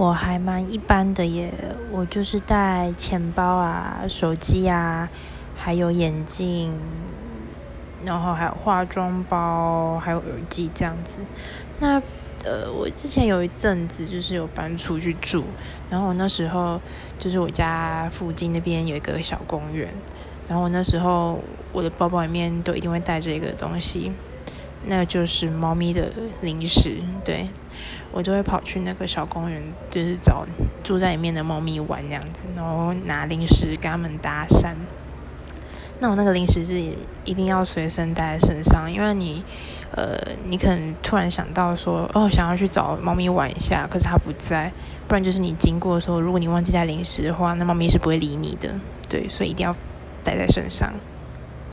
[0.00, 1.52] 我还蛮一般的耶，
[1.90, 5.06] 我就是带钱包啊、手机啊，
[5.54, 6.72] 还有眼镜，
[8.02, 11.18] 然后还有化妆包，还有耳机这样子。
[11.80, 12.00] 那
[12.46, 15.44] 呃，我之前有一阵子就是有搬出去住，
[15.90, 16.80] 然后我那时候
[17.18, 19.92] 就是我家附近那边有一个小公园，
[20.48, 21.38] 然后我那时候
[21.72, 24.10] 我的包包里面都一定会带着一个东西，
[24.86, 26.10] 那就是猫咪的
[26.40, 27.50] 零食，对。
[28.12, 30.44] 我就会跑去那个小公园，就是找
[30.82, 34.74] 住在里面的猫咪玩这样子，然后拿零食跟他们搭讪。
[36.00, 36.74] 那我那个零食是
[37.24, 39.44] 一定要随身带在身上，因为你，
[39.94, 40.16] 呃，
[40.46, 44.72] 你可能突然想到说，哦，想要去找猫咪玩一下，可是它不在，
[45.06, 48.74] 不然就是你经过的时候，如果你忘记带零食的话，那猫咪是不会理你的。
[49.10, 49.76] 对，所以一定要
[50.24, 50.90] 带在身上。